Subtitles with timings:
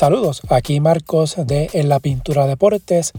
[0.00, 3.12] Saludos, aquí Marcos de En la Pintura Deportes.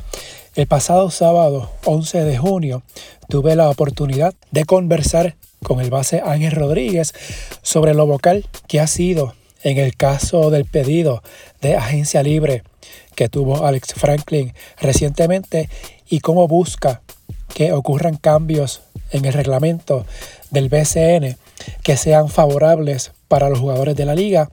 [0.55, 2.82] El pasado sábado 11 de junio
[3.30, 7.14] tuve la oportunidad de conversar con el base Ángel Rodríguez
[7.62, 11.21] sobre lo vocal que ha sido en el caso del pedido
[11.62, 12.64] de agencia libre
[13.13, 15.70] que tuvo Alex Franklin recientemente
[16.09, 17.04] y cómo busca
[17.54, 20.04] que ocurran cambios en el reglamento
[20.50, 21.38] del BCN
[21.84, 24.50] que sean favorables para los jugadores de la liga.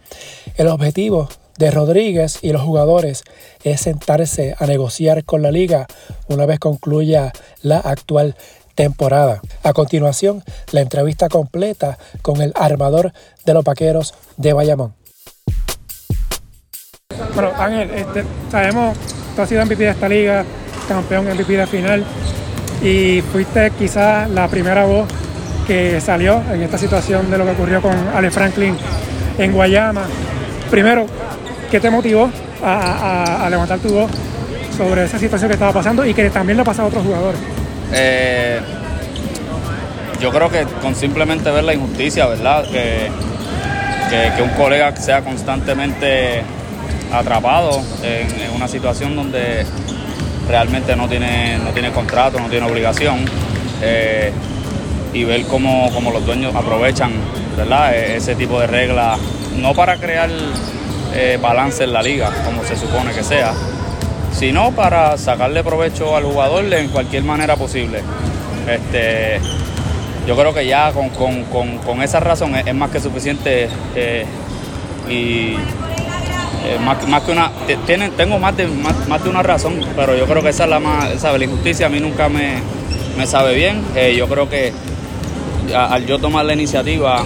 [0.59, 3.25] El objetivo de Rodríguez y los jugadores
[3.65, 5.87] es sentarse a negociar con la liga
[6.29, 8.37] una vez concluya la actual
[8.75, 9.41] temporada.
[9.65, 13.13] A continuación, la entrevista completa con el armador
[13.45, 14.95] de los vaqueros de Bayamón.
[17.35, 18.97] Bueno, Ángel, este, sabemos
[19.35, 20.45] tú has sido MVP de esta liga,
[20.89, 22.05] campeón MVP de final,
[22.83, 25.09] y fuiste quizás la primera voz
[25.67, 28.77] que salió en esta situación de lo que ocurrió con Ale Franklin
[29.39, 30.07] en Guayama.
[30.71, 31.07] Primero,
[31.71, 32.31] ¿Qué te motivó
[32.65, 34.11] a, levantar tu voz
[34.77, 37.41] sobre esa situación que estaba pasando y que también le pasado a otros jugadores?
[37.93, 38.61] Eh,
[40.21, 42.65] yo creo que con simplemente ver la injusticia, ¿verdad?
[42.71, 43.11] Que,
[44.37, 46.43] que, un colega sea constantemente
[47.13, 49.67] atrapado en, una situación donde
[50.49, 53.25] realmente no tiene, no tiene contrato, no tiene obligación.
[53.83, 54.33] Eh,
[55.13, 57.13] y ver cómo, cómo, los dueños aprovechan
[57.57, 57.95] ¿verdad?
[57.95, 59.19] E, ese tipo de reglas,
[59.57, 60.31] no para crear
[61.15, 63.53] eh, balance en la liga, como se supone que sea,
[64.33, 68.03] sino para sacarle provecho al jugador en cualquier manera posible.
[68.69, 69.41] Este,
[70.27, 74.27] yo creo que ya con, esa razón es, más que suficiente eh,
[75.09, 77.51] y eh, más, que una
[77.87, 80.81] tienen, tengo más de más, de una razón pero yo creo que esa es la
[80.81, 82.61] más la injusticia a mí nunca me,
[83.27, 83.83] sabe bien
[84.15, 84.75] yo creo que
[85.75, 87.25] al yo tomar la iniciativa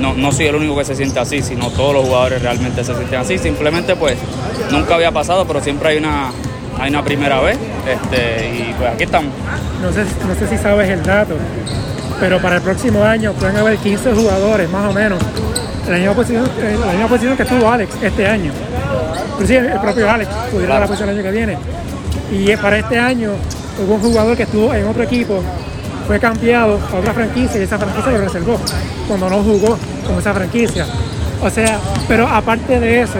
[0.00, 2.94] no, no soy el único que se siente así, sino todos los jugadores realmente se
[2.94, 3.38] sienten así.
[3.38, 4.16] Simplemente pues
[4.70, 6.30] nunca había pasado, pero siempre hay una,
[6.78, 9.32] hay una primera vez este, y pues aquí estamos.
[9.82, 11.34] No sé, no sé si sabes el dato,
[12.20, 15.18] pero para el próximo año pueden haber 15 jugadores más o menos.
[15.88, 16.48] La misma posición,
[16.80, 18.52] la misma posición que tuvo Alex este año.
[19.32, 21.58] Inclusive el propio Alex pudiera la posición el año que viene.
[22.30, 23.32] Y para este año
[23.82, 25.42] hubo un jugador que estuvo en otro equipo
[26.08, 28.58] fue cambiado a otra franquicia y esa franquicia lo reservó
[29.06, 30.86] cuando no jugó con esa franquicia.
[31.42, 33.18] O sea, pero aparte de eso,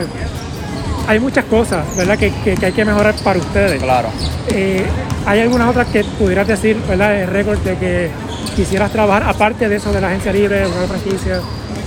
[1.06, 2.18] hay muchas cosas, ¿verdad?
[2.18, 3.82] Que, hay que mejorar para ustedes.
[3.82, 4.08] Claro.
[4.48, 4.86] Eh,
[5.26, 7.20] ¿Hay algunas otras que pudieras decir, ¿verdad?
[7.20, 8.10] El récord de que
[8.56, 11.40] quisieras trabajar, aparte de eso de la agencia libre, de la franquicia?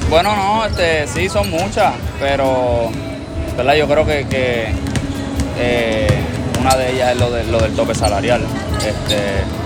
[0.08, 2.92] Bueno, no, este, sí, son muchas, pero,
[3.58, 3.74] ¿verdad?
[3.74, 4.68] Yo creo que,
[5.58, 6.08] eh,
[6.60, 8.44] una de ellas es lo, de, lo del tope salarial.
[8.78, 9.61] Este,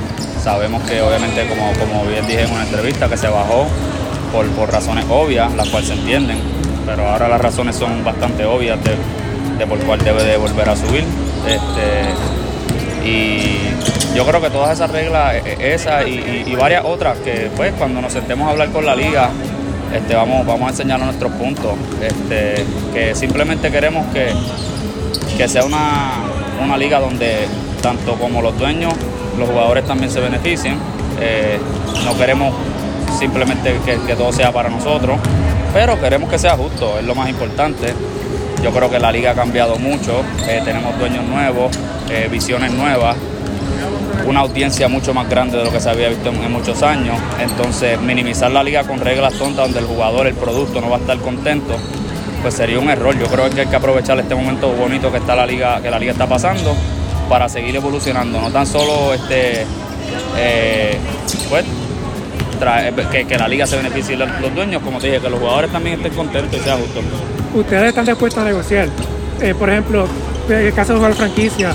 [0.45, 3.66] Sabemos que obviamente, como, como bien dije en una entrevista, que se bajó
[4.31, 6.38] por, por razones obvias, las cuales se entienden,
[6.85, 8.78] pero ahora las razones son bastante obvias
[9.57, 11.03] de, por cuál debe de volver a subir.
[11.47, 17.50] Este, y yo creo que todas esas reglas, e, e, esas y, varias otras, que
[17.55, 19.31] pues cuando nos sentemos a hablar con la liga,
[19.95, 21.73] este, vamos, vamos a enseñar nuestros puntos.
[22.00, 22.63] Este,
[22.94, 24.31] que simplemente queremos que,
[25.38, 26.19] que sea una,
[26.63, 27.47] una liga donde
[27.81, 28.94] tanto como los dueños
[29.38, 30.78] los jugadores también se beneficien.
[31.19, 31.59] Eh,
[32.03, 32.53] no queremos
[33.18, 35.18] simplemente que, todo sea para nosotros,
[35.73, 37.94] pero queremos que sea justo, es lo más importante.
[38.63, 41.78] Yo creo que la liga ha cambiado mucho, eh, tenemos dueños nuevos,
[42.09, 43.16] eh, visiones nuevas,
[44.25, 47.17] una audiencia mucho más grande de lo que se había visto en, muchos años.
[47.40, 51.00] Entonces, minimizar la liga con reglas tontas donde el jugador, el producto no va a
[51.00, 51.75] estar contento,
[52.41, 53.17] pues sería un error.
[53.19, 56.00] Yo creo que hay que aprovechar este momento bonito que está la liga, que la
[56.00, 56.75] liga está pasando
[57.29, 59.65] para seguir evolucionando, no tan solo este,
[60.37, 60.97] eh,
[61.49, 61.65] pues,
[63.11, 65.71] que, que, la liga se beneficie los, los dueños, como te dije, que los jugadores
[65.71, 67.01] también estén contentos y sea justo.
[67.53, 68.89] ¿Ustedes están dispuestos a negociar?
[69.41, 70.07] Eh, por ejemplo,
[70.49, 71.73] en el caso de jugar franquicia,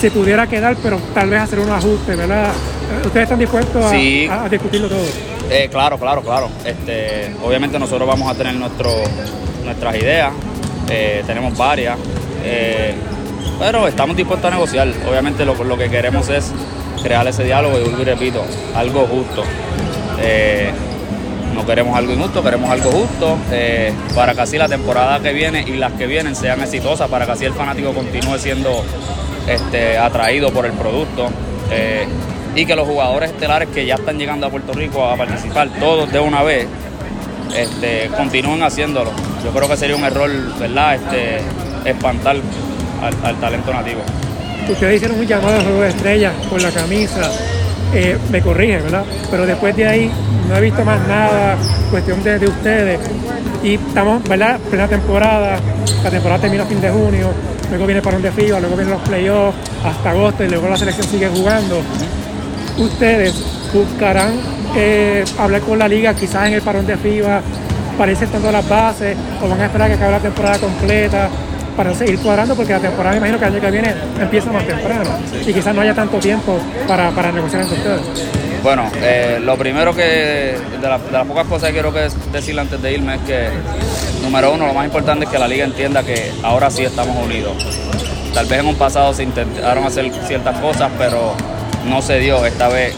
[0.00, 2.48] si pudiera quedar, pero tal vez hacer un ajuste, ¿verdad?
[2.48, 5.04] Eh, ¿Ustedes están dispuestos a, discutirlo todo?
[5.70, 6.48] claro, claro, claro.
[6.64, 8.90] Este, obviamente nosotros vamos a tener nuestro,
[9.64, 10.32] nuestras ideas,
[11.26, 11.98] tenemos varias.
[13.58, 14.88] Pero estamos dispuestos a negociar.
[15.08, 16.52] Obviamente lo, lo que queremos es
[17.02, 18.44] crear ese diálogo y, y repito,
[18.74, 19.44] algo justo.
[20.20, 20.70] Eh,
[21.54, 25.62] no queremos algo injusto, queremos algo justo eh, para que así la temporada que viene
[25.66, 28.82] y las que vienen sean exitosas, para que así el fanático continúe siendo
[29.46, 31.28] este, atraído por el producto
[31.70, 32.06] eh,
[32.54, 36.10] y que los jugadores estelares que ya están llegando a Puerto Rico a participar todos
[36.10, 36.66] de una vez
[37.54, 39.10] este, continúen haciéndolo.
[39.44, 40.94] Yo creo que sería un error, ¿verdad?
[40.94, 41.40] Este,
[41.84, 42.36] espantar
[43.02, 44.00] al, talento nativo.
[44.68, 47.30] Ustedes hicieron un llamado a de estrellas con la camisa.
[47.94, 49.04] eh, me corrige, ¿verdad?
[49.30, 50.10] Pero después de ahí
[50.48, 51.56] no he visto más nada,
[51.90, 53.00] cuestión de, de ustedes.
[53.62, 54.58] Y estamos, ¿verdad?
[54.70, 55.58] Plena temporada,
[56.02, 57.30] la temporada termina a fin de junio,
[57.68, 60.76] luego viene para un de FIBA, luego vienen los playoffs hasta agosto y luego la
[60.76, 61.80] selección sigue jugando.
[62.78, 63.34] Ustedes
[63.72, 64.32] buscarán
[64.74, 67.40] eh, hablar con la liga quizás en el parón de FIBA
[67.98, 71.28] para ir sentando las bases o van a esperar que acabe la temporada completa
[71.76, 74.66] para seguir cuadrando porque la temporada me imagino que el año que viene empieza más
[74.66, 75.10] temprano
[75.46, 78.02] y quizás no haya tanto tiempo para, para negociar entre ustedes.
[78.62, 82.80] Bueno, eh, lo primero que, de, de, las pocas cosas que quiero que decir antes
[82.80, 83.48] de irme es que,
[84.22, 87.56] número uno, lo más importante es que la liga entienda que ahora sí estamos unidos.
[88.32, 91.34] Tal vez en un pasado se intentaron hacer ciertas cosas, pero
[91.88, 92.46] no se dio.
[92.46, 92.94] Esta vez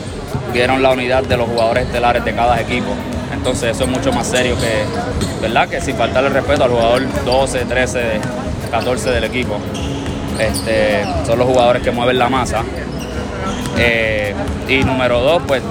[0.53, 2.95] vieron la unidad de los jugadores estelares de cada equipo.
[3.33, 5.69] Entonces eso es mucho más serio que, ¿verdad?
[5.69, 8.01] Que sin faltarle respeto al jugador 12, 13,
[8.75, 9.57] 14 del equipo.
[10.37, 12.65] Este, son los jugadores que mueven la masa.
[13.79, 14.35] Eh,
[14.69, 15.63] y número dos, pues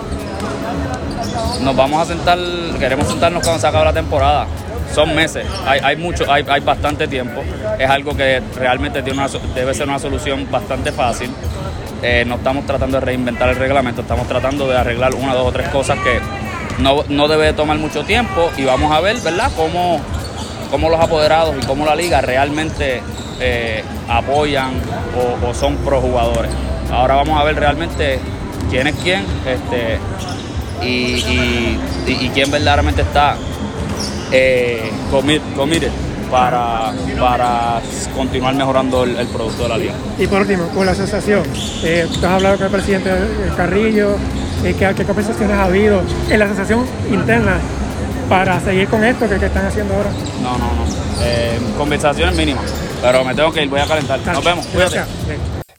[1.61, 2.39] nos vamos a sentar,
[2.79, 4.47] queremos sentarnos cuando se acabe la temporada.
[4.95, 7.41] Son meses, hay, hay mucho, hay, hay bastante tiempo.
[7.77, 11.29] Es algo que realmente tiene una, debe ser una solución bastante fácil.
[12.01, 15.51] Eh, no estamos tratando de reinventar el reglamento, estamos tratando de arreglar una, dos o
[15.51, 16.19] tres cosas que
[16.81, 20.00] no, no debe tomar mucho tiempo y vamos a ver, ¿verdad?, cómo,
[20.74, 23.00] cómo los apoderados y cómo la liga realmente
[23.40, 24.72] eh, apoyan
[25.46, 26.50] o, son pro jugadores.
[26.92, 28.18] Ahora vamos a ver realmente
[28.72, 30.00] quién es quién este,
[30.84, 31.78] y,
[32.34, 33.36] quién verdaderamente está
[34.31, 35.92] eh, committed
[36.31, 37.80] para, para
[38.16, 39.94] continuar mejorando el, producto de la liga.
[40.18, 41.44] Y por último, con la asociación,
[41.84, 43.12] eh, tú has hablado con el presidente
[43.56, 44.16] Carrillo,
[44.64, 47.60] eh, ¿qué, ¿qué, conversaciones ha habido en la asociación interna
[48.30, 50.10] para seguir con esto que, que están haciendo ahora?
[50.42, 50.84] No, no, no.
[51.22, 52.66] Eh, conversaciones mínimas,
[53.02, 54.20] pero me tengo que ir, voy a calentar.
[54.20, 54.40] Claro.
[54.40, 54.96] Nos vemos, cuídate.
[54.96, 55.08] Gracias.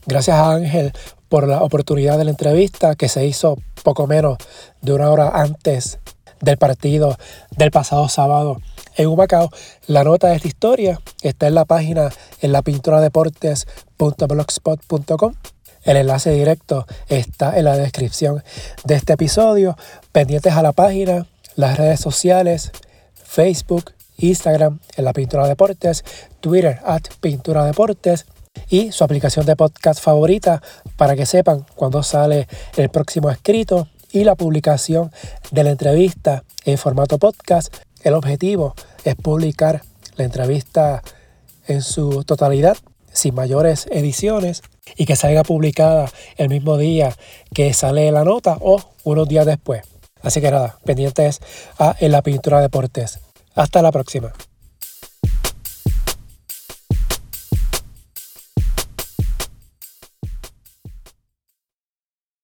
[0.06, 0.92] Gracias a Ángel
[1.28, 4.38] por la oportunidad de la entrevista que se hizo poco menos
[4.82, 5.98] de una hora antes
[6.40, 7.16] del partido
[7.56, 8.60] del pasado sábado
[8.96, 9.50] en Humacao.
[9.86, 12.10] La nota de esta historia está en la página
[12.40, 15.34] en la pintura deportes.blogspot.com.
[15.82, 18.44] El enlace directo está en la descripción
[18.84, 19.76] de este episodio.
[20.12, 22.72] Pendientes a la página, las redes sociales,
[23.14, 26.04] Facebook, Instagram en la Pintura Deportes,
[26.40, 28.26] Twitter at Pintura Deportes
[28.68, 30.62] y su aplicación de podcast favorita
[30.96, 32.46] para que sepan cuándo sale
[32.76, 35.10] el próximo escrito y la publicación
[35.50, 37.74] de la entrevista en formato podcast.
[38.02, 38.74] El objetivo
[39.04, 39.82] es publicar
[40.16, 41.02] la entrevista
[41.66, 42.76] en su totalidad,
[43.12, 44.62] sin mayores ediciones,
[44.96, 47.16] y que salga publicada el mismo día
[47.54, 49.82] que sale la nota o unos días después.
[50.24, 51.40] Así que nada, pendientes
[51.78, 53.20] a En la Pintura Deportes.
[53.54, 54.32] Hasta la próxima.